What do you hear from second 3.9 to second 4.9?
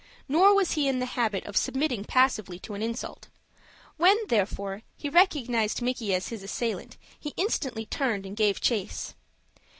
When, therefore,